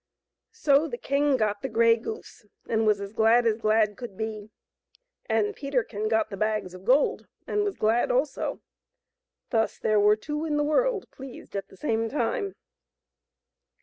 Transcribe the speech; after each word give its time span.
So 0.55 0.87
the 0.87 0.97
king 0.97 1.37
got 1.37 1.61
the 1.61 1.69
grey 1.69 1.95
goose, 1.95 2.47
and 2.67 2.87
was 2.87 2.99
as 2.99 3.13
glad 3.13 3.45
as 3.45 3.55
glad 3.59 3.95
could 3.97 4.17
be. 4.17 4.49
And 5.29 5.55
Peterkin 5.55 6.07
got 6.07 6.31
the 6.31 6.37
bags 6.37 6.73
of 6.73 6.85
gold, 6.85 7.27
and 7.45 7.63
was 7.63 7.75
glad 7.77 8.09
also. 8.09 8.61
Thus 9.51 9.77
there 9.77 9.99
were 9.99 10.15
two 10.15 10.43
in 10.43 10.57
the 10.57 10.63
world 10.63 11.05
pleased 11.11 11.55
at 11.55 11.67
the 11.67 11.77
same 11.77 12.09
time. 12.09 12.55